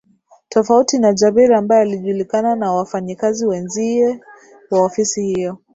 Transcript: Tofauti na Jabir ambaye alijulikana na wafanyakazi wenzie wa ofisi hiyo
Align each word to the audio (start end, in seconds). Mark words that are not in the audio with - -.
Tofauti 0.49 0.99
na 0.99 1.13
Jabir 1.13 1.53
ambaye 1.53 1.81
alijulikana 1.81 2.55
na 2.55 2.71
wafanyakazi 2.71 3.45
wenzie 3.45 4.19
wa 4.71 4.79
ofisi 4.81 5.21
hiyo 5.21 5.57